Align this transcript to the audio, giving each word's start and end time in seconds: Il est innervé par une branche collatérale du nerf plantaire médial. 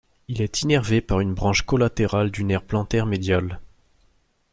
Il 0.27 0.41
est 0.41 0.63
innervé 0.63 0.99
par 0.99 1.19
une 1.19 1.35
branche 1.35 1.61
collatérale 1.61 2.31
du 2.31 2.43
nerf 2.43 2.63
plantaire 2.63 3.05
médial. 3.05 3.59